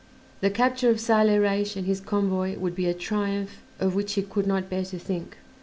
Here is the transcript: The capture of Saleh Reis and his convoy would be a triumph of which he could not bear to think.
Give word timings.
The 0.39 0.49
capture 0.49 0.89
of 0.89 0.99
Saleh 0.99 1.39
Reis 1.39 1.75
and 1.75 1.85
his 1.85 1.99
convoy 1.99 2.57
would 2.57 2.73
be 2.73 2.87
a 2.87 2.93
triumph 2.95 3.61
of 3.79 3.93
which 3.93 4.13
he 4.13 4.23
could 4.23 4.47
not 4.47 4.67
bear 4.67 4.83
to 4.85 4.97
think. 4.97 5.37